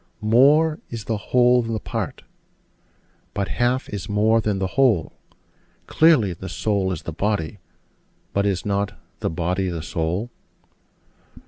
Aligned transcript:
More 0.21 0.79
is 0.89 1.03
the 1.03 1.15
whole 1.29 1.61
than 1.61 1.75
a 1.75 1.79
part: 1.79 2.23
but 3.35 3.49
half 3.49 3.87
is 3.89 4.09
more 4.09 4.41
than 4.41 4.57
the 4.57 4.65
whole: 4.73 5.13
Clearly, 5.85 6.33
the 6.33 6.49
soul 6.49 6.91
is 6.91 7.03
the 7.03 7.13
body: 7.13 7.59
but 8.33 8.47
is 8.47 8.65
not 8.65 8.97
the 9.19 9.29
body 9.29 9.69
the 9.69 9.83
soul? 9.83 10.31